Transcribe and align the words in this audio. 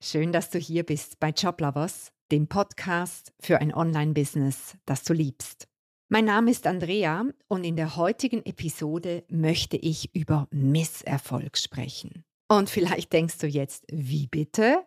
Schön, 0.00 0.32
dass 0.32 0.50
du 0.50 0.58
hier 0.58 0.84
bist 0.84 1.20
bei 1.20 1.30
Joblovers, 1.30 2.12
dem 2.30 2.46
Podcast 2.48 3.32
für 3.40 3.60
ein 3.60 3.74
Online-Business, 3.74 4.76
das 4.86 5.02
du 5.02 5.12
liebst. 5.12 5.68
Mein 6.08 6.24
Name 6.24 6.50
ist 6.50 6.66
Andrea 6.66 7.24
und 7.48 7.64
in 7.64 7.76
der 7.76 7.96
heutigen 7.96 8.44
Episode 8.44 9.24
möchte 9.28 9.76
ich 9.76 10.14
über 10.14 10.46
Misserfolg 10.50 11.58
sprechen. 11.58 12.24
Und 12.48 12.70
vielleicht 12.70 13.12
denkst 13.12 13.38
du 13.38 13.48
jetzt, 13.48 13.84
wie 13.90 14.28
bitte? 14.28 14.84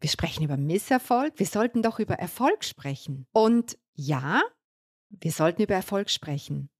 Wir 0.00 0.08
sprechen 0.08 0.44
über 0.44 0.56
Misserfolg, 0.56 1.34
wir 1.36 1.46
sollten 1.46 1.82
doch 1.82 1.98
über 1.98 2.14
Erfolg 2.14 2.64
sprechen. 2.64 3.26
Und 3.32 3.78
ja, 3.94 4.42
wir 5.10 5.32
sollten 5.32 5.62
über 5.62 5.74
Erfolg 5.74 6.10
sprechen. 6.10 6.70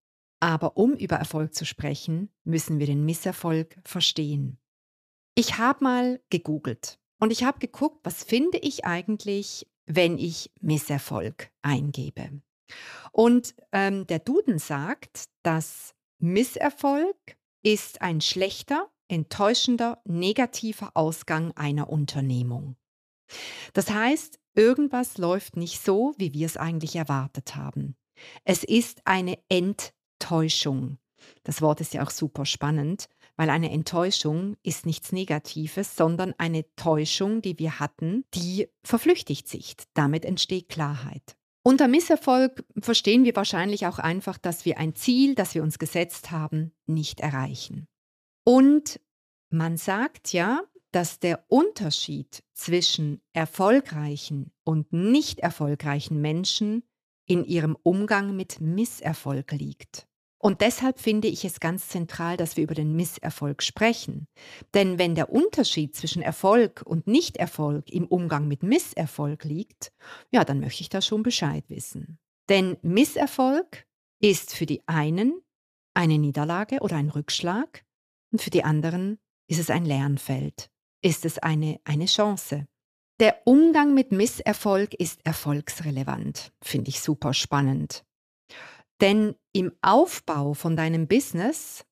Aber 0.40 0.76
um 0.76 0.94
über 0.94 1.16
Erfolg 1.16 1.54
zu 1.54 1.66
sprechen, 1.66 2.30
müssen 2.44 2.78
wir 2.78 2.86
den 2.86 3.04
Misserfolg 3.04 3.76
verstehen. 3.84 4.58
Ich 5.34 5.58
habe 5.58 5.84
mal 5.84 6.20
gegoogelt 6.30 6.98
und 7.22 7.30
ich 7.30 7.44
habe 7.44 7.60
geguckt, 7.60 8.00
was 8.02 8.24
finde 8.24 8.58
ich 8.58 8.84
eigentlich, 8.84 9.68
wenn 9.86 10.18
ich 10.18 10.50
Misserfolg 10.60 11.52
eingebe. 11.62 12.42
Und 13.12 13.54
ähm, 13.70 14.08
der 14.08 14.18
Duden 14.18 14.58
sagt, 14.58 15.26
dass 15.44 15.94
Misserfolg 16.18 17.16
ist 17.62 18.02
ein 18.02 18.20
schlechter, 18.20 18.90
enttäuschender, 19.06 20.02
negativer 20.04 20.90
Ausgang 20.94 21.52
einer 21.52 21.90
Unternehmung. 21.90 22.74
Das 23.72 23.88
heißt, 23.88 24.40
irgendwas 24.56 25.16
läuft 25.16 25.56
nicht 25.56 25.80
so, 25.80 26.14
wie 26.18 26.32
wir 26.32 26.46
es 26.46 26.56
eigentlich 26.56 26.96
erwartet 26.96 27.54
haben. 27.54 27.94
Es 28.42 28.64
ist 28.64 29.00
eine 29.06 29.38
Enttäuschung. 29.48 30.98
Das 31.44 31.62
Wort 31.62 31.80
ist 31.80 31.94
ja 31.94 32.02
auch 32.02 32.10
super 32.10 32.46
spannend, 32.46 33.08
weil 33.36 33.50
eine 33.50 33.70
Enttäuschung 33.70 34.56
ist 34.62 34.86
nichts 34.86 35.12
Negatives, 35.12 35.96
sondern 35.96 36.34
eine 36.38 36.64
Täuschung, 36.76 37.42
die 37.42 37.58
wir 37.58 37.80
hatten, 37.80 38.24
die 38.34 38.68
verflüchtigt 38.84 39.48
sich. 39.48 39.74
Damit 39.94 40.24
entsteht 40.24 40.68
Klarheit. 40.68 41.36
Unter 41.64 41.86
Misserfolg 41.86 42.64
verstehen 42.80 43.24
wir 43.24 43.36
wahrscheinlich 43.36 43.86
auch 43.86 43.98
einfach, 43.98 44.36
dass 44.36 44.64
wir 44.64 44.78
ein 44.78 44.94
Ziel, 44.94 45.34
das 45.34 45.54
wir 45.54 45.62
uns 45.62 45.78
gesetzt 45.78 46.30
haben, 46.30 46.72
nicht 46.86 47.20
erreichen. 47.20 47.86
Und 48.44 49.00
man 49.50 49.76
sagt 49.76 50.32
ja, 50.32 50.62
dass 50.90 51.20
der 51.20 51.44
Unterschied 51.48 52.42
zwischen 52.52 53.22
erfolgreichen 53.32 54.52
und 54.64 54.92
nicht 54.92 55.40
erfolgreichen 55.40 56.20
Menschen 56.20 56.82
in 57.26 57.44
ihrem 57.44 57.76
Umgang 57.82 58.34
mit 58.36 58.60
Misserfolg 58.60 59.52
liegt. 59.52 60.08
Und 60.44 60.60
deshalb 60.60 60.98
finde 60.98 61.28
ich 61.28 61.44
es 61.44 61.60
ganz 61.60 61.88
zentral, 61.88 62.36
dass 62.36 62.56
wir 62.56 62.64
über 62.64 62.74
den 62.74 62.96
Misserfolg 62.96 63.62
sprechen. 63.62 64.26
Denn 64.74 64.98
wenn 64.98 65.14
der 65.14 65.30
Unterschied 65.30 65.94
zwischen 65.94 66.20
Erfolg 66.20 66.82
und 66.84 67.06
Nichterfolg 67.06 67.88
im 67.90 68.08
Umgang 68.08 68.48
mit 68.48 68.64
Misserfolg 68.64 69.44
liegt, 69.44 69.92
ja, 70.32 70.44
dann 70.44 70.58
möchte 70.58 70.80
ich 70.80 70.88
da 70.88 71.00
schon 71.00 71.22
Bescheid 71.22 71.64
wissen. 71.68 72.18
Denn 72.48 72.76
Misserfolg 72.82 73.86
ist 74.20 74.54
für 74.56 74.66
die 74.66 74.82
einen 74.86 75.40
eine 75.94 76.18
Niederlage 76.18 76.80
oder 76.80 76.96
ein 76.96 77.10
Rückschlag 77.10 77.84
und 78.32 78.42
für 78.42 78.50
die 78.50 78.64
anderen 78.64 79.18
ist 79.48 79.60
es 79.60 79.70
ein 79.70 79.84
Lernfeld, 79.84 80.70
ist 81.02 81.24
es 81.24 81.38
eine, 81.38 81.78
eine 81.84 82.06
Chance. 82.06 82.66
Der 83.20 83.42
Umgang 83.44 83.94
mit 83.94 84.10
Misserfolg 84.10 84.94
ist 84.94 85.24
erfolgsrelevant, 85.24 86.52
finde 86.62 86.88
ich 86.88 87.00
super 87.00 87.32
spannend. 87.32 88.04
Denn 89.02 89.34
im 89.52 89.72
Aufbau 89.82 90.54
von 90.54 90.76
deinem 90.76 91.08
Business 91.08 91.84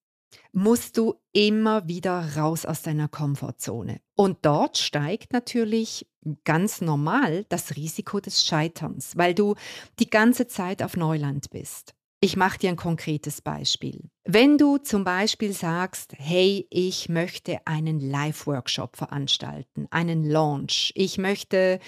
musst 0.52 0.96
du 0.96 1.16
immer 1.32 1.88
wieder 1.88 2.36
raus 2.36 2.64
aus 2.64 2.82
deiner 2.82 3.08
Komfortzone. 3.08 4.00
Und 4.14 4.38
dort 4.42 4.78
steigt 4.78 5.32
natürlich 5.32 6.06
ganz 6.44 6.80
normal 6.80 7.46
das 7.48 7.74
Risiko 7.74 8.20
des 8.20 8.46
Scheiterns, 8.46 9.16
weil 9.16 9.34
du 9.34 9.56
die 9.98 10.08
ganze 10.08 10.46
Zeit 10.46 10.84
auf 10.84 10.96
Neuland 10.96 11.50
bist. 11.50 11.94
Ich 12.20 12.36
mache 12.36 12.58
dir 12.58 12.70
ein 12.70 12.76
konkretes 12.76 13.40
Beispiel. 13.40 14.10
Wenn 14.24 14.56
du 14.56 14.76
zum 14.76 15.02
Beispiel 15.02 15.52
sagst, 15.52 16.12
hey, 16.16 16.68
ich 16.70 17.08
möchte 17.08 17.66
einen 17.66 17.98
Live-Workshop 17.98 18.96
veranstalten, 18.96 19.88
einen 19.90 20.22
Launch, 20.22 20.92
ich 20.94 21.18
möchte 21.18 21.80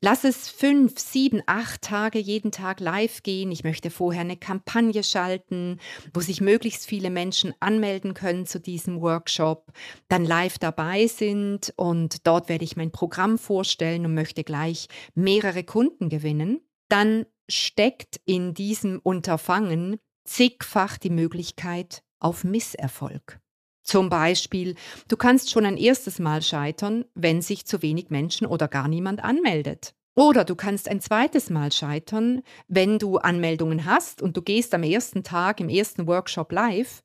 Lass 0.00 0.22
es 0.22 0.48
fünf, 0.48 0.96
sieben, 1.00 1.42
acht 1.46 1.82
Tage 1.82 2.20
jeden 2.20 2.52
Tag 2.52 2.78
live 2.78 3.24
gehen. 3.24 3.50
Ich 3.50 3.64
möchte 3.64 3.90
vorher 3.90 4.20
eine 4.20 4.36
Kampagne 4.36 5.02
schalten, 5.02 5.80
wo 6.14 6.20
sich 6.20 6.40
möglichst 6.40 6.86
viele 6.86 7.10
Menschen 7.10 7.52
anmelden 7.58 8.14
können 8.14 8.46
zu 8.46 8.60
diesem 8.60 9.00
Workshop, 9.00 9.72
dann 10.08 10.24
live 10.24 10.58
dabei 10.58 11.08
sind 11.08 11.72
und 11.76 12.26
dort 12.28 12.48
werde 12.48 12.64
ich 12.64 12.76
mein 12.76 12.92
Programm 12.92 13.38
vorstellen 13.38 14.06
und 14.06 14.14
möchte 14.14 14.44
gleich 14.44 14.86
mehrere 15.14 15.64
Kunden 15.64 16.08
gewinnen. 16.08 16.60
Dann 16.88 17.26
steckt 17.48 18.20
in 18.24 18.54
diesem 18.54 19.00
Unterfangen 19.00 19.98
zigfach 20.24 20.96
die 20.98 21.10
Möglichkeit 21.10 22.04
auf 22.20 22.44
Misserfolg. 22.44 23.40
Zum 23.88 24.10
Beispiel, 24.10 24.74
du 25.08 25.16
kannst 25.16 25.50
schon 25.50 25.64
ein 25.64 25.78
erstes 25.78 26.18
Mal 26.18 26.42
scheitern, 26.42 27.06
wenn 27.14 27.40
sich 27.40 27.64
zu 27.64 27.80
wenig 27.80 28.10
Menschen 28.10 28.46
oder 28.46 28.68
gar 28.68 28.86
niemand 28.86 29.24
anmeldet. 29.24 29.94
Oder 30.14 30.44
du 30.44 30.56
kannst 30.56 30.90
ein 30.90 31.00
zweites 31.00 31.48
Mal 31.48 31.72
scheitern, 31.72 32.42
wenn 32.66 32.98
du 32.98 33.16
Anmeldungen 33.16 33.86
hast 33.86 34.20
und 34.20 34.36
du 34.36 34.42
gehst 34.42 34.74
am 34.74 34.82
ersten 34.82 35.22
Tag 35.22 35.58
im 35.60 35.70
ersten 35.70 36.06
Workshop 36.06 36.52
live 36.52 37.02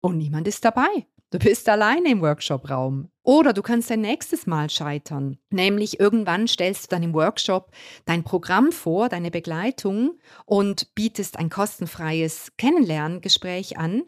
und 0.00 0.18
niemand 0.18 0.48
ist 0.48 0.64
dabei. 0.64 1.06
Du 1.30 1.38
bist 1.38 1.68
alleine 1.68 2.10
im 2.10 2.20
Workshop-Raum. 2.20 3.10
Oder 3.22 3.52
du 3.52 3.62
kannst 3.62 3.92
ein 3.92 4.00
nächstes 4.00 4.48
Mal 4.48 4.70
scheitern. 4.70 5.38
Nämlich 5.50 6.00
irgendwann 6.00 6.48
stellst 6.48 6.84
du 6.84 6.96
dann 6.96 7.04
im 7.04 7.14
Workshop 7.14 7.70
dein 8.06 8.24
Programm 8.24 8.72
vor, 8.72 9.08
deine 9.08 9.30
Begleitung 9.30 10.18
und 10.46 10.92
bietest 10.96 11.38
ein 11.38 11.48
kostenfreies 11.48 12.52
Kennenlerngespräch 12.56 13.78
an 13.78 14.02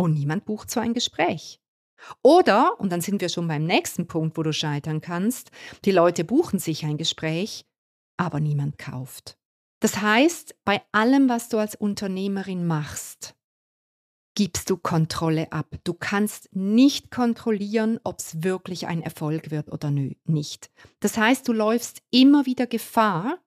und 0.00 0.14
niemand 0.14 0.46
bucht 0.46 0.70
so 0.70 0.80
ein 0.80 0.94
Gespräch. 0.94 1.60
Oder, 2.22 2.80
und 2.80 2.90
dann 2.90 3.02
sind 3.02 3.20
wir 3.20 3.28
schon 3.28 3.46
beim 3.46 3.66
nächsten 3.66 4.06
Punkt, 4.06 4.38
wo 4.38 4.42
du 4.42 4.50
scheitern 4.50 5.02
kannst, 5.02 5.50
die 5.84 5.90
Leute 5.90 6.24
buchen 6.24 6.58
sich 6.58 6.86
ein 6.86 6.96
Gespräch, 6.96 7.66
aber 8.16 8.40
niemand 8.40 8.78
kauft. 8.78 9.36
Das 9.80 10.00
heißt, 10.00 10.56
bei 10.64 10.80
allem, 10.92 11.28
was 11.28 11.50
du 11.50 11.58
als 11.58 11.74
Unternehmerin 11.74 12.66
machst, 12.66 13.34
gibst 14.34 14.70
du 14.70 14.78
Kontrolle 14.78 15.52
ab. 15.52 15.66
Du 15.84 15.92
kannst 15.92 16.48
nicht 16.56 17.10
kontrollieren, 17.10 18.00
ob 18.02 18.20
es 18.20 18.42
wirklich 18.42 18.86
ein 18.86 19.02
Erfolg 19.02 19.50
wird 19.50 19.70
oder 19.70 19.90
nicht. 19.90 20.70
Das 21.00 21.18
heißt, 21.18 21.46
du 21.46 21.52
läufst 21.52 22.00
immer 22.10 22.46
wieder 22.46 22.66
Gefahr, 22.66 23.38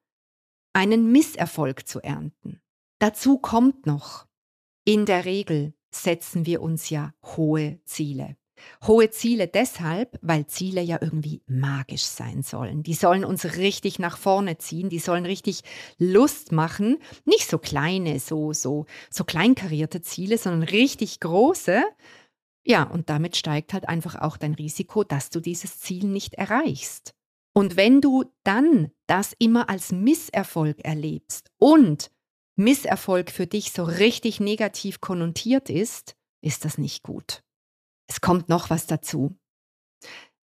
einen 0.74 1.12
Misserfolg 1.12 1.88
zu 1.88 2.00
ernten. 2.00 2.62
Dazu 3.00 3.40
kommt 3.40 3.88
noch, 3.88 4.28
in 4.86 5.08
der 5.08 5.26
Regel 5.26 5.74
setzen 5.96 6.46
wir 6.46 6.62
uns 6.62 6.90
ja 6.90 7.14
hohe 7.24 7.80
Ziele. 7.86 8.36
Hohe 8.86 9.10
Ziele 9.10 9.48
deshalb, 9.48 10.18
weil 10.22 10.48
Ziele 10.48 10.82
ja 10.82 10.98
irgendwie 11.02 11.42
magisch 11.48 12.04
sein 12.04 12.44
sollen. 12.44 12.84
Die 12.84 12.94
sollen 12.94 13.26
uns 13.26 13.58
richtig 13.58 14.00
nach 14.00 14.18
vorne 14.18 14.58
ziehen, 14.58 14.90
die 14.90 15.00
sollen 15.00 15.26
richtig 15.26 15.62
Lust 15.98 16.52
machen. 16.52 16.98
Nicht 17.26 17.50
so 17.50 17.58
kleine, 17.58 18.20
so, 18.20 18.54
so, 18.54 18.86
so 19.10 19.24
kleinkarierte 19.24 20.02
Ziele, 20.02 20.38
sondern 20.38 20.64
richtig 20.64 21.20
große. 21.20 21.84
Ja, 22.66 22.84
und 22.84 23.10
damit 23.10 23.36
steigt 23.36 23.74
halt 23.74 23.90
einfach 23.90 24.16
auch 24.16 24.38
dein 24.38 24.54
Risiko, 24.54 25.04
dass 25.04 25.30
du 25.30 25.40
dieses 25.40 25.80
Ziel 25.80 26.06
nicht 26.06 26.36
erreichst. 26.36 27.14
Und 27.54 27.78
wenn 27.78 28.02
du 28.02 28.26
dann 28.44 28.92
das 29.06 29.36
immer 29.38 29.70
als 29.70 29.92
Misserfolg 29.92 30.84
erlebst 30.84 31.52
und 31.60 32.10
Misserfolg 32.56 33.32
für 33.32 33.48
dich 33.48 33.72
so 33.72 33.84
richtig 33.84 34.40
negativ 34.40 35.02
konnotiert 35.02 35.70
ist, 35.70 36.16
ist 36.42 36.66
das 36.66 36.78
nicht 36.78 37.04
gut. 37.04 37.44
Es 38.08 38.22
kommt 38.22 38.50
noch 38.50 38.70
was 38.70 38.86
dazu. 38.86 39.36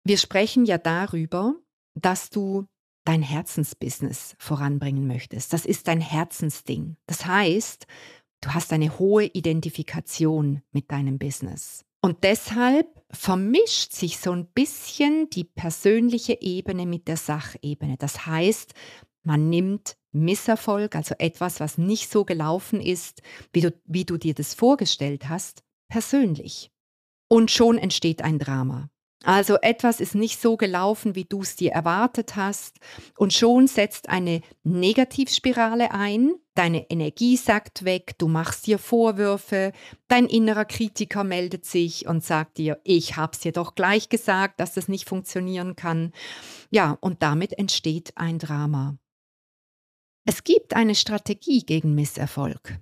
Wir 0.03 0.17
sprechen 0.17 0.65
ja 0.65 0.77
darüber, 0.77 1.55
dass 1.95 2.29
du 2.29 2.67
dein 3.05 3.21
Herzensbusiness 3.21 4.35
voranbringen 4.39 5.07
möchtest. 5.07 5.53
Das 5.53 5.65
ist 5.65 5.87
dein 5.87 6.01
Herzensding. 6.01 6.97
Das 7.05 7.25
heißt, 7.25 7.85
du 8.41 8.53
hast 8.53 8.73
eine 8.73 8.97
hohe 8.97 9.25
Identifikation 9.25 10.61
mit 10.71 10.91
deinem 10.91 11.19
Business. 11.19 11.85
Und 12.01 12.23
deshalb 12.23 12.87
vermischt 13.11 13.93
sich 13.93 14.19
so 14.19 14.31
ein 14.31 14.47
bisschen 14.47 15.29
die 15.29 15.45
persönliche 15.45 16.41
Ebene 16.41 16.85
mit 16.85 17.07
der 17.07 17.17
Sachebene. 17.17 17.95
Das 17.97 18.25
heißt, 18.25 18.73
man 19.23 19.49
nimmt 19.49 19.95
Misserfolg, 20.13 20.95
also 20.95 21.15
etwas, 21.17 21.59
was 21.59 21.77
nicht 21.77 22.09
so 22.09 22.23
gelaufen 22.25 22.79
ist, 22.79 23.21
wie 23.51 23.61
du, 23.61 23.73
wie 23.85 24.05
du 24.05 24.17
dir 24.17 24.33
das 24.33 24.53
vorgestellt 24.53 25.29
hast, 25.29 25.63
persönlich. 25.89 26.71
Und 27.27 27.51
schon 27.51 27.77
entsteht 27.77 28.21
ein 28.21 28.39
Drama. 28.39 28.89
Also 29.23 29.57
etwas 29.61 30.01
ist 30.01 30.15
nicht 30.15 30.41
so 30.41 30.57
gelaufen, 30.57 31.15
wie 31.15 31.23
du 31.23 31.41
es 31.41 31.55
dir 31.55 31.71
erwartet 31.71 32.35
hast 32.35 32.79
und 33.17 33.31
schon 33.31 33.67
setzt 33.67 34.09
eine 34.09 34.41
Negativspirale 34.63 35.91
ein, 35.91 36.35
deine 36.55 36.89
Energie 36.89 37.37
sackt 37.37 37.85
weg, 37.85 38.15
du 38.17 38.27
machst 38.27 38.67
dir 38.67 38.77
Vorwürfe, 38.77 39.71
dein 40.09 40.25
innerer 40.25 40.65
Kritiker 40.65 41.23
meldet 41.23 41.65
sich 41.65 42.05
und 42.05 42.21
sagt 42.21 42.57
dir, 42.57 42.81
ich 42.83 43.15
hab's 43.15 43.39
dir 43.39 43.53
doch 43.53 43.75
gleich 43.75 44.09
gesagt, 44.09 44.59
dass 44.59 44.73
das 44.73 44.89
nicht 44.89 45.07
funktionieren 45.07 45.77
kann. 45.77 46.11
Ja, 46.69 46.97
und 46.99 47.23
damit 47.23 47.57
entsteht 47.57 48.11
ein 48.17 48.39
Drama. 48.39 48.97
Es 50.25 50.43
gibt 50.43 50.73
eine 50.73 50.95
Strategie 50.95 51.65
gegen 51.65 51.95
Misserfolg. 51.95 52.79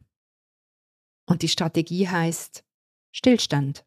Und 1.28 1.42
die 1.42 1.48
Strategie 1.48 2.08
heißt 2.08 2.64
Stillstand. 3.12 3.86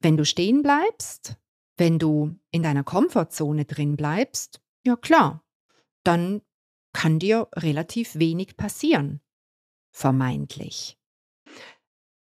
Wenn 0.00 0.16
du 0.16 0.24
stehen 0.24 0.62
bleibst, 0.62 1.36
wenn 1.76 1.98
du 1.98 2.38
in 2.50 2.62
deiner 2.62 2.84
Komfortzone 2.84 3.64
drin 3.64 3.96
bleibst, 3.96 4.62
ja 4.86 4.96
klar, 4.96 5.44
dann 6.02 6.42
kann 6.92 7.18
dir 7.18 7.48
relativ 7.54 8.16
wenig 8.16 8.56
passieren. 8.56 9.20
Vermeintlich. 9.90 10.98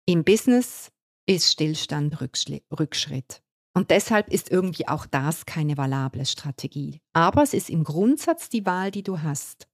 Im 0.05 0.23
Business 0.23 0.91
ist 1.25 1.51
Stillstand 1.51 2.21
Rückschritt. 2.21 3.41
Und 3.73 3.89
deshalb 3.89 4.31
ist 4.31 4.51
irgendwie 4.51 4.87
auch 4.87 5.05
das 5.05 5.45
keine 5.45 5.75
valable 5.75 6.25
Strategie. 6.25 7.01
Aber 7.13 7.43
es 7.43 7.53
ist 7.53 7.69
im 7.69 7.83
Grundsatz 7.83 8.49
die 8.49 8.65
Wahl, 8.65 8.91
die 8.91 9.03
du 9.03 9.21
hast. 9.21 9.67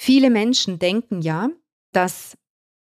Viele 0.00 0.30
Menschen 0.30 0.78
denken 0.78 1.20
ja, 1.20 1.50
dass 1.92 2.38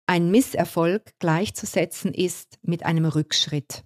ein 0.07 0.31
Misserfolg 0.31 1.13
gleichzusetzen 1.19 2.15
ist 2.15 2.59
mit 2.63 2.85
einem 2.85 3.05
Rückschritt 3.05 3.85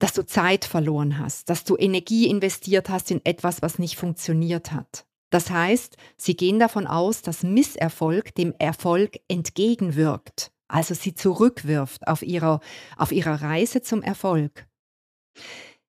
dass 0.00 0.14
du 0.14 0.26
Zeit 0.26 0.64
verloren 0.64 1.18
hast, 1.18 1.48
dass 1.50 1.62
du 1.62 1.76
Energie 1.76 2.28
investiert 2.28 2.88
hast 2.88 3.10
in 3.10 3.24
etwas, 3.24 3.62
was 3.62 3.78
nicht 3.78 3.96
funktioniert 3.96 4.72
hat. 4.72 5.06
Das 5.30 5.50
heißt, 5.50 5.96
sie 6.16 6.34
gehen 6.34 6.58
davon 6.58 6.88
aus, 6.88 7.22
dass 7.22 7.44
Misserfolg 7.44 8.34
dem 8.34 8.54
Erfolg 8.58 9.20
entgegenwirkt, 9.28 10.50
also 10.66 10.94
sie 10.94 11.14
zurückwirft 11.14 12.08
auf 12.08 12.22
ihrer, 12.22 12.60
auf 12.96 13.12
ihrer 13.12 13.42
Reise 13.42 13.82
zum 13.82 14.02
Erfolg. 14.02 14.66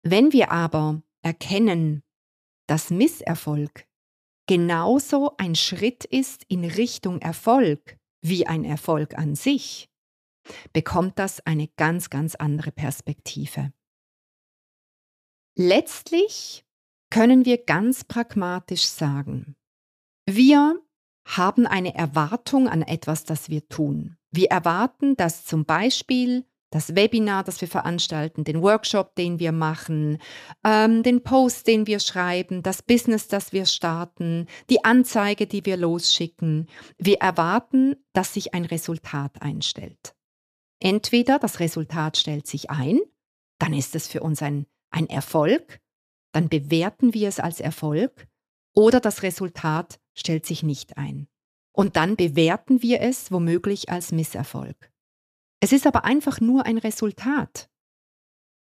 Wenn 0.04 0.34
wir 0.34 0.52
aber 0.52 1.02
erkennen, 1.22 2.02
dass 2.68 2.90
Misserfolg 2.90 3.86
genauso 4.52 5.34
ein 5.38 5.56
Schritt 5.56 6.04
ist 6.04 6.44
in 6.50 6.66
Richtung 6.66 7.22
Erfolg 7.22 7.98
wie 8.22 8.48
ein 8.48 8.66
Erfolg 8.66 9.18
an 9.18 9.34
sich, 9.34 9.90
bekommt 10.74 11.18
das 11.20 11.40
eine 11.48 11.70
ganz, 11.78 12.10
ganz 12.10 12.36
andere 12.36 12.74
Perspektive. 12.74 13.72
Letztlich 15.58 16.66
können 17.10 17.46
wir 17.46 17.64
ganz 17.64 18.04
pragmatisch 18.04 18.88
sagen, 18.88 19.56
wir 20.30 20.82
haben 21.26 21.66
eine 21.66 21.96
Erwartung 21.96 22.68
an 22.68 22.82
etwas, 22.82 23.24
das 23.24 23.48
wir 23.48 23.70
tun. 23.70 24.18
Wir 24.32 24.52
erwarten, 24.52 25.16
dass 25.16 25.46
zum 25.46 25.64
Beispiel 25.64 26.46
das 26.72 26.96
Webinar, 26.96 27.44
das 27.44 27.62
wir 27.62 27.68
veranstalten, 27.68 28.44
den 28.44 28.62
Workshop, 28.62 29.14
den 29.16 29.40
wir 29.40 29.52
machen, 29.52 30.18
ähm, 30.64 31.04
den 31.04 31.22
Post, 31.22 31.68
den 31.68 31.86
wir 31.86 32.00
schreiben, 32.00 32.64
das 32.64 32.82
Business, 32.82 33.28
das 33.28 33.54
wir 33.54 33.66
starten, 33.68 34.48
die 34.70 34.84
Anzeige, 34.84 35.46
die 35.46 35.66
wir 35.66 35.78
losschicken. 35.78 36.68
Wir 36.98 37.20
erwarten, 37.20 37.96
dass 38.14 38.34
sich 38.34 38.56
ein 38.56 38.66
Resultat 38.66 39.42
einstellt. 39.42 40.16
Entweder 40.80 41.38
das 41.38 41.60
Resultat 41.60 42.18
stellt 42.18 42.48
sich 42.48 42.72
ein, 42.72 43.00
dann 43.60 43.74
ist 43.74 43.94
es 43.94 44.08
für 44.08 44.22
uns 44.22 44.42
ein 44.42 44.66
ein 44.92 45.10
Erfolg, 45.10 45.80
dann 46.34 46.50
bewerten 46.50 47.14
wir 47.14 47.28
es 47.28 47.40
als 47.40 47.60
Erfolg 47.60 48.28
oder 48.76 49.00
das 49.00 49.24
Resultat 49.24 50.00
stellt 50.14 50.46
sich 50.46 50.64
nicht 50.64 50.98
ein. 50.98 51.28
Und 51.74 51.96
dann 51.96 52.16
bewerten 52.18 52.82
wir 52.82 53.02
es 53.02 53.32
womöglich 53.32 53.90
als 53.90 54.12
Misserfolg. 54.12 54.92
Es 55.62 55.72
ist 55.72 55.86
aber 55.86 56.04
einfach 56.04 56.42
nur 56.42 56.66
ein 56.66 56.80
Resultat. 56.80 57.70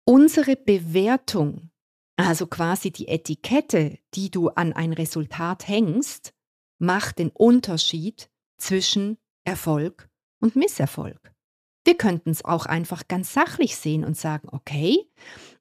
Unsere 0.04 0.56
Bewertung, 0.56 1.70
also 2.16 2.46
quasi 2.46 2.90
die 2.90 3.08
Etikette, 3.08 3.98
die 4.14 4.30
du 4.30 4.48
an 4.48 4.72
ein 4.72 4.92
Resultat 4.92 5.68
hängst, 5.68 6.34
macht 6.78 7.18
den 7.18 7.30
Unterschied 7.30 8.30
zwischen 8.58 9.16
Erfolg 9.44 10.08
und 10.40 10.56
Misserfolg. 10.56 11.32
Wir 11.84 11.96
könnten 11.96 12.30
es 12.30 12.44
auch 12.44 12.66
einfach 12.66 13.06
ganz 13.06 13.32
sachlich 13.32 13.76
sehen 13.76 14.04
und 14.04 14.16
sagen, 14.16 14.48
okay, 14.50 15.08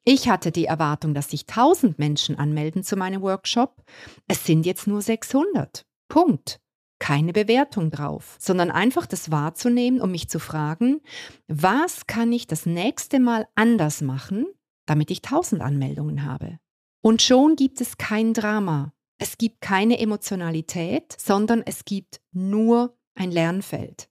ich 0.03 0.29
hatte 0.29 0.51
die 0.51 0.65
Erwartung, 0.65 1.13
dass 1.13 1.29
sich 1.29 1.47
1000 1.47 1.99
Menschen 1.99 2.37
anmelden 2.37 2.83
zu 2.83 2.95
meinem 2.97 3.21
Workshop. 3.21 3.83
Es 4.27 4.45
sind 4.45 4.65
jetzt 4.65 4.87
nur 4.87 5.01
600. 5.01 5.85
Punkt. 6.09 6.59
Keine 6.99 7.33
Bewertung 7.33 7.91
drauf, 7.91 8.37
sondern 8.39 8.71
einfach 8.71 9.05
das 9.05 9.29
wahrzunehmen, 9.29 10.01
um 10.01 10.11
mich 10.11 10.29
zu 10.29 10.39
fragen, 10.39 11.01
was 11.47 12.07
kann 12.07 12.31
ich 12.31 12.47
das 12.47 12.65
nächste 12.65 13.19
Mal 13.19 13.47
anders 13.55 14.01
machen, 14.01 14.47
damit 14.87 15.11
ich 15.11 15.23
1000 15.23 15.61
Anmeldungen 15.61 16.23
habe. 16.23 16.59
Und 17.01 17.21
schon 17.21 17.55
gibt 17.55 17.81
es 17.81 17.97
kein 17.97 18.33
Drama. 18.33 18.93
Es 19.19 19.37
gibt 19.37 19.61
keine 19.61 19.99
Emotionalität, 19.99 21.15
sondern 21.19 21.61
es 21.65 21.85
gibt 21.85 22.21
nur 22.31 22.97
ein 23.15 23.31
Lernfeld. 23.31 24.09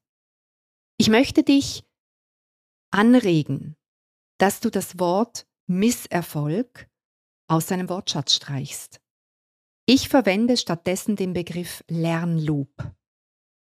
Ich 0.96 1.08
möchte 1.08 1.42
dich 1.42 1.84
anregen, 2.90 3.76
dass 4.38 4.60
du 4.60 4.70
das 4.70 4.98
Wort 4.98 5.46
Misserfolg 5.66 6.88
aus 7.48 7.66
deinem 7.66 7.88
Wortschatz 7.88 8.34
streichst. 8.34 9.00
Ich 9.86 10.08
verwende 10.08 10.56
stattdessen 10.56 11.16
den 11.16 11.32
Begriff 11.32 11.84
Lernloop. 11.88 12.68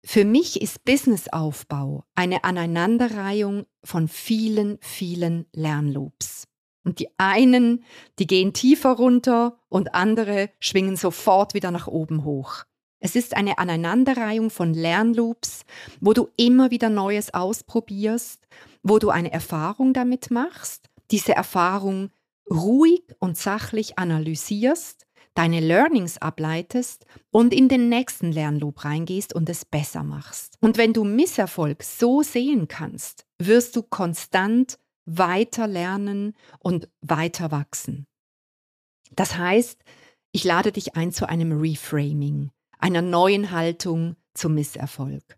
Für 0.05 0.23
mich 0.23 0.61
ist 0.61 0.85
Businessaufbau 0.85 2.05
eine 2.15 2.43
Aneinanderreihung 2.43 3.65
von 3.83 4.07
vielen, 4.07 4.77
vielen 4.81 5.45
Lernloops. 5.51 6.47
Und 6.83 6.99
die 6.99 7.09
einen, 7.17 7.83
die 8.19 8.27
gehen 8.27 8.53
tiefer 8.53 8.91
runter 8.91 9.59
und 9.69 9.93
andere 9.93 10.49
schwingen 10.59 10.95
sofort 10.95 11.53
wieder 11.53 11.71
nach 11.71 11.87
oben 11.87 12.23
hoch. 12.23 12.63
Es 12.99 13.15
ist 13.15 13.35
eine 13.35 13.57
Aneinanderreihung 13.57 14.49
von 14.49 14.73
Lernloops, 14.73 15.65
wo 15.99 16.13
du 16.13 16.29
immer 16.37 16.71
wieder 16.71 16.89
Neues 16.89 17.33
ausprobierst 17.33 18.41
wo 18.83 18.99
du 18.99 19.09
eine 19.09 19.31
Erfahrung 19.31 19.93
damit 19.93 20.31
machst, 20.31 20.89
diese 21.11 21.33
Erfahrung 21.33 22.11
ruhig 22.49 23.03
und 23.19 23.37
sachlich 23.37 23.99
analysierst, 23.99 25.05
deine 25.33 25.59
Learnings 25.59 26.17
ableitest 26.17 27.05
und 27.31 27.53
in 27.53 27.69
den 27.69 27.89
nächsten 27.89 28.31
Lernloop 28.31 28.83
reingehst 28.83 29.33
und 29.33 29.49
es 29.49 29.65
besser 29.65 30.03
machst. 30.03 30.57
Und 30.61 30.77
wenn 30.77 30.93
du 30.93 31.03
Misserfolg 31.03 31.83
so 31.83 32.21
sehen 32.21 32.67
kannst, 32.67 33.25
wirst 33.39 33.75
du 33.75 33.83
konstant 33.83 34.77
weiter 35.05 35.67
lernen 35.67 36.33
und 36.59 36.89
weiter 37.01 37.51
wachsen. 37.51 38.05
Das 39.11 39.37
heißt, 39.37 39.83
ich 40.31 40.43
lade 40.43 40.71
dich 40.71 40.95
ein 40.95 41.11
zu 41.11 41.27
einem 41.27 41.59
Reframing, 41.59 42.51
einer 42.77 43.01
neuen 43.01 43.51
Haltung 43.51 44.15
zum 44.33 44.55
Misserfolg. 44.55 45.37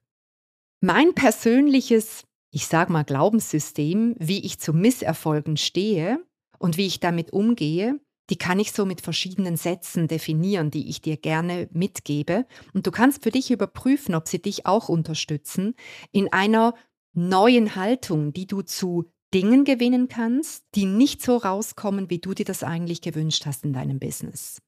Mein 0.82 1.16
persönliches 1.16 2.26
ich 2.54 2.68
sag 2.68 2.92
mal, 2.92 3.04
Glaubenssystem, 3.04 4.16
wie 4.20 4.46
ich 4.46 4.60
zu 4.60 4.74
Misserfolgen 4.74 5.58
stehe 5.58 6.24
und 6.60 6.78
wie 6.78 6.86
ich 6.86 7.00
damit 7.00 7.34
umgehe, 7.34 8.00
die 8.30 8.38
kann 8.38 8.60
ich 8.60 8.72
so 8.72 8.86
mit 8.86 9.02
verschiedenen 9.02 9.58
Sätzen 9.58 10.08
definieren, 10.08 10.72
die 10.72 10.90
ich 10.90 11.02
dir 11.02 11.18
gerne 11.18 11.68
mitgebe. 11.72 12.46
Und 12.74 12.88
du 12.88 12.92
kannst 12.92 13.24
für 13.24 13.32
dich 13.32 13.52
überprüfen, 13.52 14.16
ob 14.16 14.28
sie 14.28 14.42
dich 14.42 14.66
auch 14.66 14.90
unterstützen 14.90 15.76
in 16.12 16.32
einer 16.32 16.74
neuen 17.14 17.76
Haltung, 17.76 18.34
die 18.34 18.48
du 18.48 18.62
zu 18.62 19.12
Dingen 19.34 19.66
gewinnen 19.66 20.08
kannst, 20.08 20.64
die 20.76 20.86
nicht 20.86 21.22
so 21.22 21.38
rauskommen, 21.38 22.10
wie 22.10 22.20
du 22.20 22.34
dir 22.34 22.46
das 22.46 22.64
eigentlich 22.64 23.02
gewünscht 23.02 23.46
hast 23.46 23.66
in 23.66 23.74
deinem 23.74 24.00
Business. 24.00 24.62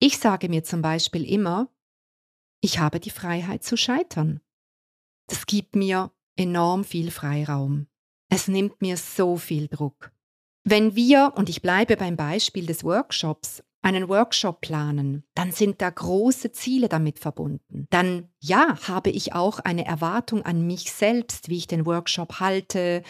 Ich 0.00 0.18
sage 0.18 0.48
mir 0.48 0.64
zum 0.64 0.82
Beispiel 0.82 1.24
immer, 1.24 1.68
ich 2.60 2.78
habe 2.78 2.98
die 2.98 3.10
Freiheit 3.10 3.62
zu 3.62 3.76
scheitern. 3.76 4.40
Das 5.28 5.46
gibt 5.46 5.76
mir 5.76 6.12
enorm 6.36 6.84
viel 6.84 7.10
Freiraum. 7.10 7.86
Es 8.30 8.48
nimmt 8.48 8.80
mir 8.80 8.96
so 8.96 9.36
viel 9.36 9.68
Druck. 9.68 10.13
Wenn 10.64 10.96
wir, 10.96 11.34
und 11.36 11.50
ich 11.50 11.60
bleibe 11.60 11.96
beim 11.96 12.16
Beispiel 12.16 12.64
des 12.64 12.84
Workshops, 12.84 13.62
einen 13.82 14.08
Workshop 14.08 14.62
planen, 14.62 15.24
dann 15.34 15.52
sind 15.52 15.82
da 15.82 15.90
große 15.90 16.52
Ziele 16.52 16.88
damit 16.88 17.18
verbunden. 17.18 17.86
Dann, 17.90 18.30
ja, 18.40 18.78
habe 18.88 19.10
ich 19.10 19.34
auch 19.34 19.58
eine 19.58 19.84
Erwartung 19.84 20.42
an 20.42 20.66
mich 20.66 20.90
selbst, 20.90 21.50
wie 21.50 21.58
ich 21.58 21.66
den 21.66 21.84
Workshop 21.84 22.40
halte, 22.40 23.02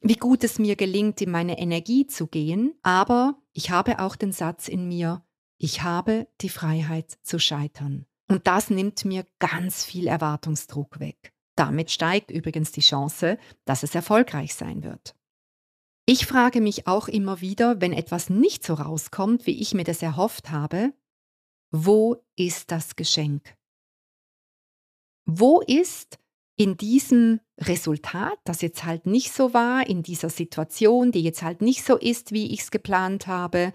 wie 0.00 0.16
gut 0.16 0.42
es 0.42 0.58
mir 0.58 0.74
gelingt, 0.74 1.20
in 1.20 1.30
meine 1.30 1.58
Energie 1.58 2.06
zu 2.06 2.28
gehen. 2.28 2.74
Aber 2.82 3.34
ich 3.52 3.70
habe 3.70 3.98
auch 3.98 4.16
den 4.16 4.32
Satz 4.32 4.68
in 4.68 4.88
mir, 4.88 5.22
ich 5.58 5.82
habe 5.82 6.26
die 6.40 6.48
Freiheit 6.48 7.18
zu 7.22 7.38
scheitern. 7.38 8.06
Und 8.28 8.46
das 8.46 8.70
nimmt 8.70 9.04
mir 9.04 9.26
ganz 9.38 9.84
viel 9.84 10.06
Erwartungsdruck 10.06 10.98
weg. 10.98 11.34
Damit 11.56 11.90
steigt 11.90 12.30
übrigens 12.30 12.72
die 12.72 12.80
Chance, 12.80 13.36
dass 13.66 13.82
es 13.82 13.94
erfolgreich 13.94 14.54
sein 14.54 14.82
wird. 14.82 15.14
Ich 16.04 16.26
frage 16.26 16.60
mich 16.60 16.88
auch 16.88 17.06
immer 17.06 17.40
wieder, 17.40 17.80
wenn 17.80 17.92
etwas 17.92 18.28
nicht 18.28 18.64
so 18.64 18.74
rauskommt, 18.74 19.46
wie 19.46 19.60
ich 19.60 19.72
mir 19.72 19.84
das 19.84 20.02
erhofft 20.02 20.50
habe, 20.50 20.92
wo 21.70 22.16
ist 22.36 22.72
das 22.72 22.96
Geschenk? 22.96 23.56
Wo 25.24 25.60
ist 25.60 26.18
in 26.56 26.76
diesem 26.76 27.40
Resultat, 27.58 28.38
das 28.44 28.60
jetzt 28.60 28.84
halt 28.84 29.06
nicht 29.06 29.32
so 29.32 29.54
war, 29.54 29.86
in 29.86 30.02
dieser 30.02 30.28
Situation, 30.28 31.12
die 31.12 31.22
jetzt 31.22 31.42
halt 31.42 31.62
nicht 31.62 31.84
so 31.84 31.96
ist, 31.96 32.32
wie 32.32 32.52
ich 32.52 32.60
es 32.60 32.70
geplant 32.70 33.26
habe, 33.26 33.72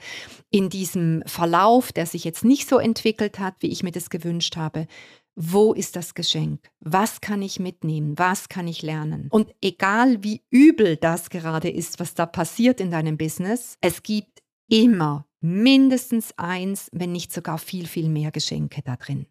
in 0.51 0.69
diesem 0.69 1.23
Verlauf, 1.25 1.91
der 1.91 2.05
sich 2.05 2.23
jetzt 2.23 2.43
nicht 2.43 2.67
so 2.67 2.77
entwickelt 2.77 3.39
hat, 3.39 3.55
wie 3.61 3.71
ich 3.71 3.83
mir 3.83 3.91
das 3.91 4.09
gewünscht 4.09 4.57
habe, 4.57 4.87
wo 5.39 5.73
ist 5.73 5.95
das 5.95 6.15
Geschenk? 6.15 6.67
Was 6.79 7.21
kann 7.21 7.43
ich 7.43 7.59
mitnehmen? 7.59 8.17
Was 8.17 8.49
kann 8.49 8.67
ich 8.67 8.81
lernen? 8.81 9.27
Und 9.29 9.53
egal 9.61 10.23
wie 10.23 10.41
übel 10.49 10.97
das 10.97 11.29
gerade 11.29 11.69
ist, 11.69 11.99
was 11.99 12.15
da 12.15 12.25
passiert 12.25 12.81
in 12.81 12.89
deinem 12.89 13.17
Business, 13.17 13.77
es 13.79 14.01
gibt 14.01 14.41
immer 14.67 15.27
mindestens 15.39 16.33
eins, 16.37 16.89
wenn 16.91 17.11
nicht 17.11 17.31
sogar 17.31 17.59
viel, 17.59 17.85
viel 17.85 18.09
mehr 18.09 18.31
Geschenke 18.31 18.81
da 18.83 18.95
drin. 18.95 19.27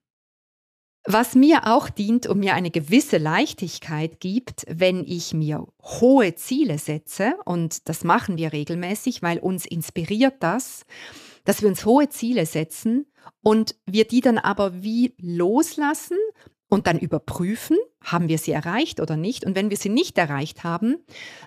Was 1.09 1.35
mir 1.35 1.67
auch 1.67 1.89
dient 1.89 2.27
und 2.29 2.39
mir 2.39 2.55
eine 2.55 2.71
gewisse 2.71 3.19
Leichtigkeit 3.19 4.21
gibt, 4.21 4.65
wenn 4.69 5.05
ich 5.05 5.35
mir 5.35 5.67
hohe 5.83 6.37
Ziele 6.37 6.79
setze, 6.79 7.35
und 7.45 7.89
das 7.89 8.05
machen 8.05 8.39
wir 8.39 8.53
regelmäßig, 8.53 9.23
weil 9.23 9.39
uns 9.39 9.67
inspiriert 9.67 10.37
das, 10.41 10.85
dass 11.47 11.63
wir 11.63 11.69
uns 11.69 11.87
hohe 11.87 12.11
Ziele 12.11 12.45
setzen 12.45 13.07
und 13.43 13.77
wir 13.87 14.07
die 14.07 14.21
dann 14.21 14.37
aber 14.37 14.83
wie 14.83 15.15
loslassen 15.19 16.19
und 16.69 16.87
dann 16.87 16.99
überprüfen, 16.99 17.79
haben 18.03 18.29
wir 18.29 18.39
sie 18.39 18.53
erreicht 18.53 19.01
oder 19.01 19.17
nicht. 19.17 19.45
Und 19.45 19.55
wenn 19.55 19.71
wir 19.71 19.77
sie 19.77 19.89
nicht 19.89 20.19
erreicht 20.19 20.65
haben, 20.65 20.97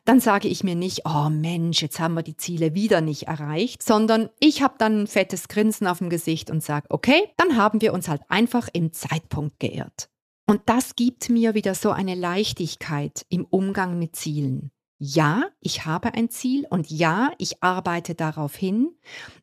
dann 0.05 0.19
sage 0.19 0.47
ich 0.47 0.63
mir 0.63 0.75
nicht, 0.75 1.01
oh 1.05 1.29
Mensch, 1.29 1.81
jetzt 1.81 1.99
haben 1.99 2.13
wir 2.13 2.23
die 2.23 2.37
Ziele 2.37 2.73
wieder 2.73 3.01
nicht 3.01 3.23
erreicht, 3.23 3.83
sondern 3.83 4.29
ich 4.39 4.61
habe 4.61 4.75
dann 4.77 5.01
ein 5.01 5.07
fettes 5.07 5.47
Grinsen 5.47 5.87
auf 5.87 5.99
dem 5.99 6.09
Gesicht 6.09 6.49
und 6.49 6.63
sage, 6.63 6.87
okay, 6.89 7.29
dann 7.37 7.57
haben 7.57 7.81
wir 7.81 7.93
uns 7.93 8.07
halt 8.07 8.21
einfach 8.29 8.69
im 8.71 8.93
Zeitpunkt 8.93 9.59
geirrt. 9.59 10.09
Und 10.47 10.61
das 10.65 10.95
gibt 10.95 11.29
mir 11.29 11.53
wieder 11.53 11.75
so 11.75 11.91
eine 11.91 12.15
Leichtigkeit 12.15 13.25
im 13.29 13.45
Umgang 13.45 13.99
mit 13.99 14.15
Zielen 14.15 14.71
ja, 14.99 15.45
ich 15.61 15.85
habe 15.85 16.13
ein 16.13 16.29
Ziel 16.29 16.67
und 16.69 16.89
ja, 16.91 17.31
ich 17.37 17.63
arbeite 17.63 18.15
darauf 18.15 18.55
hin, 18.55 18.93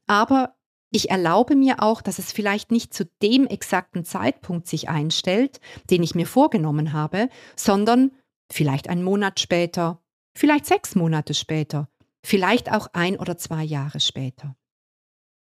aber 0.07 0.55
ich 0.91 1.11
erlaube 1.11 1.57
mir 1.57 1.83
auch, 1.83 2.01
dass 2.01 2.19
es 2.19 2.33
vielleicht 2.33 2.71
nicht 2.71 2.95
zu 2.95 3.07
dem 3.23 3.47
exakten 3.47 4.05
Zeitpunkt 4.05 4.67
sich 4.69 4.89
einstellt, 4.89 5.61
den 5.91 6.03
ich 6.03 6.15
mir 6.15 6.27
vorgenommen 6.27 6.93
habe, 6.93 7.29
sondern 7.57 8.13
vielleicht 8.53 8.89
einen 8.89 9.03
Monat 9.03 9.41
später, 9.41 10.03
vielleicht 10.37 10.67
sechs 10.67 10.95
Monate 10.95 11.35
später, 11.35 11.89
vielleicht 12.25 12.71
auch 12.71 12.89
ein 12.93 13.19
oder 13.19 13.37
zwei 13.37 13.65
Jahre 13.65 13.99
später. 13.99 14.57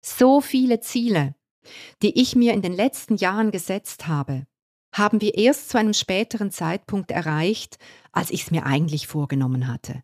So 0.01 0.41
viele 0.41 0.81
Ziele, 0.81 1.35
die 2.03 2.21
ich 2.21 2.37
mir 2.37 2.53
in 2.53 2.63
den 2.63 2.73
letzten 2.73 3.17
Jahren 3.17 3.51
gesetzt 3.51 4.07
habe, 4.07 4.47
haben 4.95 5.21
wir 5.21 5.35
erst 5.37 5.71
zu 5.71 5.79
einem 5.79 5.93
späteren 5.93 6.51
Zeitpunkt 6.51 7.11
erreicht, 7.11 7.79
als 8.13 8.31
ich 8.31 8.45
es 8.45 8.51
mir 8.51 8.65
eigentlich 8.65 9.07
vorgenommen 9.07 9.69
hatte. 9.69 10.03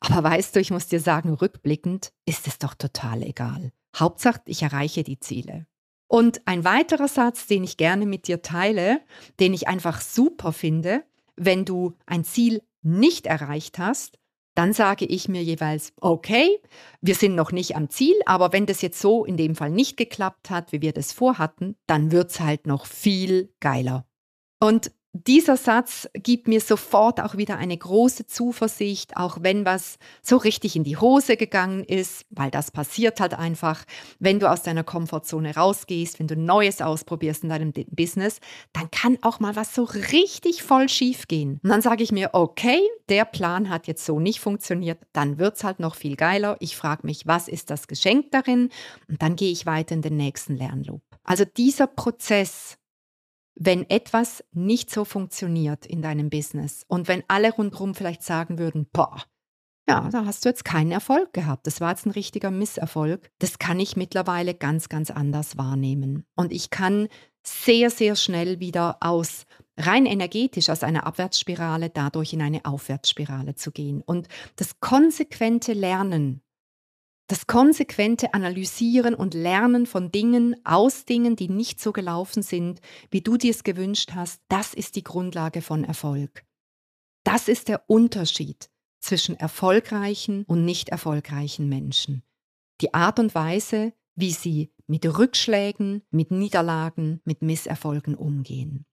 Aber 0.00 0.22
weißt 0.22 0.54
du, 0.54 0.60
ich 0.60 0.70
muss 0.70 0.86
dir 0.86 1.00
sagen, 1.00 1.32
rückblickend 1.32 2.12
ist 2.26 2.46
es 2.46 2.58
doch 2.58 2.74
total 2.74 3.22
egal. 3.22 3.72
Hauptsache, 3.96 4.42
ich 4.46 4.62
erreiche 4.62 5.02
die 5.04 5.18
Ziele. 5.18 5.66
Und 6.08 6.46
ein 6.46 6.64
weiterer 6.64 7.08
Satz, 7.08 7.46
den 7.46 7.64
ich 7.64 7.78
gerne 7.78 8.06
mit 8.06 8.28
dir 8.28 8.42
teile, 8.42 9.00
den 9.40 9.54
ich 9.54 9.68
einfach 9.68 10.00
super 10.00 10.52
finde, 10.52 11.02
wenn 11.36 11.64
du 11.64 11.94
ein 12.04 12.24
Ziel 12.24 12.62
nicht 12.82 13.26
erreicht 13.26 13.78
hast, 13.78 14.18
dann 14.54 14.72
sage 14.72 15.04
ich 15.04 15.28
mir 15.28 15.42
jeweils, 15.42 15.92
okay, 16.00 16.60
wir 17.00 17.14
sind 17.14 17.34
noch 17.34 17.52
nicht 17.52 17.76
am 17.76 17.90
Ziel, 17.90 18.14
aber 18.24 18.52
wenn 18.52 18.66
das 18.66 18.80
jetzt 18.82 19.00
so 19.00 19.24
in 19.24 19.36
dem 19.36 19.54
Fall 19.54 19.70
nicht 19.70 19.96
geklappt 19.96 20.50
hat, 20.50 20.72
wie 20.72 20.80
wir 20.80 20.92
das 20.92 21.12
vorhatten, 21.12 21.76
dann 21.86 22.10
wird 22.10 22.30
es 22.30 22.40
halt 22.40 22.66
noch 22.66 22.86
viel 22.86 23.52
geiler. 23.60 24.05
Und 24.58 24.90
dieser 25.24 25.56
Satz 25.56 26.08
gibt 26.12 26.48
mir 26.48 26.60
sofort 26.60 27.20
auch 27.20 27.36
wieder 27.36 27.56
eine 27.56 27.76
große 27.76 28.26
Zuversicht, 28.26 29.16
auch 29.16 29.38
wenn 29.40 29.64
was 29.64 29.98
so 30.22 30.36
richtig 30.36 30.76
in 30.76 30.84
die 30.84 30.96
Hose 30.96 31.36
gegangen 31.36 31.84
ist, 31.84 32.26
weil 32.30 32.50
das 32.50 32.70
passiert 32.70 33.20
halt 33.20 33.34
einfach, 33.34 33.84
wenn 34.18 34.40
du 34.40 34.50
aus 34.50 34.62
deiner 34.62 34.84
Komfortzone 34.84 35.54
rausgehst, 35.54 36.18
wenn 36.18 36.26
du 36.26 36.36
Neues 36.36 36.82
ausprobierst 36.82 37.44
in 37.44 37.48
deinem 37.48 37.72
Business, 37.90 38.40
dann 38.72 38.90
kann 38.90 39.18
auch 39.22 39.40
mal 39.40 39.56
was 39.56 39.74
so 39.74 39.84
richtig 39.84 40.62
voll 40.62 40.88
schief 40.88 41.28
gehen. 41.28 41.60
Und 41.62 41.70
dann 41.70 41.82
sage 41.82 42.02
ich 42.02 42.12
mir, 42.12 42.30
okay, 42.32 42.80
der 43.08 43.24
Plan 43.24 43.70
hat 43.70 43.86
jetzt 43.86 44.04
so 44.04 44.20
nicht 44.20 44.40
funktioniert, 44.40 44.98
dann 45.12 45.38
wird 45.38 45.56
es 45.56 45.64
halt 45.64 45.80
noch 45.80 45.94
viel 45.94 46.16
geiler. 46.16 46.56
Ich 46.60 46.76
frage 46.76 47.06
mich, 47.06 47.26
was 47.26 47.48
ist 47.48 47.70
das 47.70 47.88
Geschenk 47.88 48.32
darin? 48.32 48.70
Und 49.08 49.22
dann 49.22 49.36
gehe 49.36 49.52
ich 49.52 49.64
weiter 49.64 49.94
in 49.94 50.02
den 50.02 50.16
nächsten 50.16 50.56
Lernloop. 50.56 51.02
Also 51.24 51.44
dieser 51.44 51.86
Prozess, 51.86 52.76
wenn 53.58 53.88
etwas 53.88 54.44
nicht 54.52 54.90
so 54.90 55.04
funktioniert 55.04 55.86
in 55.86 56.02
deinem 56.02 56.30
Business 56.30 56.84
und 56.88 57.08
wenn 57.08 57.24
alle 57.28 57.52
rundherum 57.52 57.94
vielleicht 57.94 58.22
sagen 58.22 58.58
würden, 58.58 58.86
boah, 58.92 59.22
ja, 59.88 60.08
da 60.10 60.24
hast 60.24 60.44
du 60.44 60.48
jetzt 60.48 60.64
keinen 60.64 60.90
Erfolg 60.90 61.32
gehabt. 61.32 61.66
Das 61.66 61.80
war 61.80 61.90
jetzt 61.90 62.06
ein 62.06 62.10
richtiger 62.10 62.50
Misserfolg. 62.50 63.30
Das 63.38 63.58
kann 63.58 63.78
ich 63.78 63.96
mittlerweile 63.96 64.54
ganz, 64.54 64.88
ganz 64.88 65.12
anders 65.12 65.56
wahrnehmen. 65.56 66.26
Und 66.34 66.52
ich 66.52 66.70
kann 66.70 67.08
sehr, 67.44 67.90
sehr 67.90 68.16
schnell 68.16 68.58
wieder 68.58 68.96
aus 69.00 69.46
rein 69.78 70.06
energetisch 70.06 70.70
aus 70.70 70.82
einer 70.82 71.06
Abwärtsspirale 71.06 71.90
dadurch 71.90 72.32
in 72.32 72.42
eine 72.42 72.64
Aufwärtsspirale 72.64 73.54
zu 73.54 73.70
gehen. 73.70 74.02
Und 74.02 74.26
das 74.56 74.80
konsequente 74.80 75.72
Lernen 75.72 76.42
das 77.26 77.46
konsequente 77.46 78.34
Analysieren 78.34 79.14
und 79.14 79.34
Lernen 79.34 79.86
von 79.86 80.12
Dingen, 80.12 80.56
aus 80.64 81.04
Dingen, 81.04 81.36
die 81.36 81.48
nicht 81.48 81.80
so 81.80 81.92
gelaufen 81.92 82.42
sind, 82.42 82.80
wie 83.10 83.20
du 83.20 83.36
dir 83.36 83.50
es 83.50 83.64
gewünscht 83.64 84.12
hast, 84.14 84.40
das 84.48 84.74
ist 84.74 84.96
die 84.96 85.02
Grundlage 85.02 85.62
von 85.62 85.84
Erfolg. 85.84 86.44
Das 87.24 87.48
ist 87.48 87.68
der 87.68 87.82
Unterschied 87.88 88.70
zwischen 89.00 89.36
erfolgreichen 89.36 90.44
und 90.44 90.64
nicht 90.64 90.88
erfolgreichen 90.90 91.68
Menschen. 91.68 92.22
Die 92.80 92.94
Art 92.94 93.18
und 93.18 93.34
Weise, 93.34 93.92
wie 94.14 94.32
sie 94.32 94.72
mit 94.86 95.04
Rückschlägen, 95.06 96.02
mit 96.10 96.30
Niederlagen, 96.30 97.20
mit 97.24 97.42
Misserfolgen 97.42 98.14
umgehen. 98.14 98.86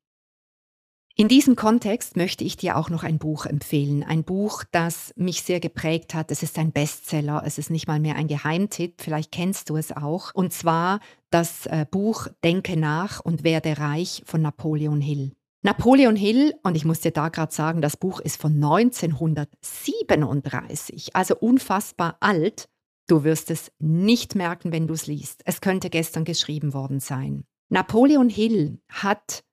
In 1.15 1.27
diesem 1.27 1.55
Kontext 1.55 2.17
möchte 2.17 2.43
ich 2.43 2.57
dir 2.57 2.75
auch 2.75 2.89
noch 2.89 3.03
ein 3.03 3.19
Buch 3.19 3.45
empfehlen. 3.45 4.03
Ein 4.03 4.23
Buch, 4.23 4.63
das 4.71 5.13
mich 5.15 5.43
sehr 5.43 5.59
geprägt 5.59 6.15
hat. 6.15 6.31
Es 6.31 6.41
ist 6.41 6.57
ein 6.57 6.71
Bestseller. 6.71 7.43
Es 7.45 7.59
ist 7.59 7.69
nicht 7.69 7.87
mal 7.87 7.99
mehr 7.99 8.15
ein 8.15 8.25
Geheimtipp. 8.27 8.99
Vielleicht 8.99 9.31
kennst 9.31 9.69
du 9.69 9.77
es 9.77 9.91
auch. 9.91 10.33
Und 10.33 10.53
zwar 10.53 11.01
das 11.29 11.67
äh, 11.67 11.85
Buch 11.89 12.29
Denke 12.43 12.77
nach 12.77 13.19
und 13.19 13.43
werde 13.43 13.77
reich 13.77 14.23
von 14.25 14.41
Napoleon 14.41 15.01
Hill. 15.01 15.33
Napoleon 15.61 16.15
Hill, 16.15 16.55
und 16.63 16.75
ich 16.75 16.83
muss 16.83 17.01
dir 17.01 17.11
da 17.11 17.29
gerade 17.29 17.53
sagen, 17.53 17.83
das 17.83 17.95
Buch 17.95 18.19
ist 18.19 18.41
von 18.41 18.55
1937, 18.55 21.15
also 21.15 21.35
unfassbar 21.37 22.17
alt. 22.21 22.69
Du 23.07 23.23
wirst 23.23 23.51
es 23.51 23.71
nicht 23.77 24.33
merken, 24.33 24.71
wenn 24.71 24.87
du 24.87 24.95
es 24.95 25.05
liest. 25.05 25.43
Es 25.45 25.61
könnte 25.61 25.91
gestern 25.91 26.25
geschrieben 26.25 26.73
worden 26.73 26.99
sein. 26.99 27.43
Napoleon 27.69 28.29
Hill 28.29 28.79
hat 28.89 29.43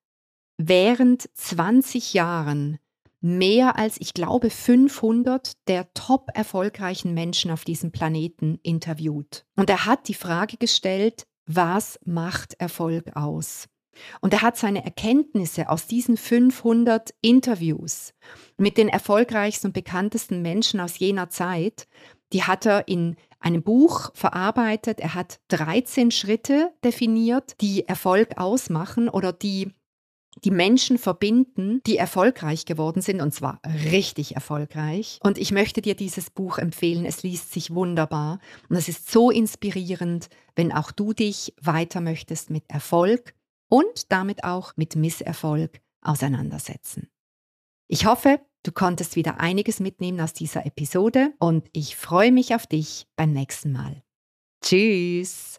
während 0.62 1.29
20 1.35 2.12
Jahren 2.12 2.79
mehr 3.23 3.76
als, 3.76 3.97
ich 3.99 4.14
glaube, 4.14 4.50
500 4.50 5.52
der 5.69 5.93
top 5.95 6.29
erfolgreichen 6.35 7.14
Menschen 7.14 7.50
auf 7.50 7.64
diesem 7.64 7.93
Planeten 7.93 8.59
interviewt. 8.62 9.47
Und 9.57 9.71
er 9.71 9.87
hat 9.87 10.09
die 10.09 10.14
Frage 10.14 10.57
gestellt, 10.59 11.26
was 11.47 11.99
macht 12.05 12.55
Erfolg 12.59 13.17
aus? 13.17 13.69
Und 14.21 14.33
er 14.33 14.43
hat 14.43 14.57
seine 14.57 14.85
Erkenntnisse 14.85 15.69
aus 15.69 15.87
diesen 15.87 16.17
500 16.17 17.14
Interviews 17.23 18.14
mit 18.57 18.79
den 18.79 18.88
erfolgreichsten 18.88 19.69
und 19.69 19.73
bekanntesten 19.73 20.43
Menschen 20.43 20.81
aus 20.81 20.99
jener 20.99 21.29
Zeit, 21.29 21.88
die 22.33 22.45
hat 22.45 22.67
er 22.67 22.87
in 22.87 23.17
einem 23.40 23.62
Buch 23.62 24.11
verarbeitet. 24.14 25.00
Er 25.00 25.14
hat 25.14 25.40
13 25.49 26.11
Schritte 26.11 26.73
definiert, 26.85 27.57
die 27.61 27.88
Erfolg 27.88 28.38
ausmachen 28.38 29.09
oder 29.09 29.33
die 29.33 29.73
die 30.45 30.51
Menschen 30.51 30.99
verbinden, 30.99 31.81
die 31.87 31.97
erfolgreich 31.97 32.65
geworden 32.65 33.03
sind, 33.03 33.21
und 33.21 33.35
zwar 33.35 33.61
richtig 33.91 34.35
erfolgreich. 34.35 35.19
Und 35.23 35.39
ich 35.39 35.53
möchte 35.53 35.83
dir 35.83 35.95
dieses 35.95 36.31
Buch 36.31 36.59
empfehlen. 36.59 37.05
Es 37.05 37.23
liest 37.23 37.53
sich 37.53 37.75
wunderbar 37.75 38.39
und 38.69 38.77
es 38.77 38.89
ist 38.89 39.11
so 39.11 39.31
inspirierend, 39.31 40.29
wenn 40.55 40.73
auch 40.73 40.93
du 40.93 41.13
dich 41.13 41.55
weiter 41.61 42.01
möchtest 42.01 42.51
mit 42.51 42.65
Erfolg 42.69 43.35
und 43.69 44.13
damit 44.13 44.45
auch 44.45 44.73
mit 44.77 44.97
Misserfolg 44.97 45.81
auseinandersetzen. 46.03 47.11
Ich 47.89 48.07
hoffe, 48.07 48.41
du 48.63 48.73
konntest 48.73 49.17
wieder 49.17 49.41
einiges 49.41 49.81
mitnehmen 49.81 50.21
aus 50.21 50.33
dieser 50.33 50.65
Episode 50.65 51.35
und 51.39 51.69
ich 51.73 51.97
freue 51.97 52.33
mich 52.33 52.55
auf 52.55 52.67
dich 52.67 53.07
beim 53.17 53.33
nächsten 53.33 53.73
Mal. 53.73 54.03
Tschüss! 54.63 55.59